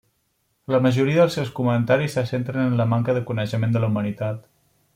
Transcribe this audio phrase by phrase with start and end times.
[0.75, 4.43] La majoria dels seus comentaris se centren en la manca de coneixement de la humanitat.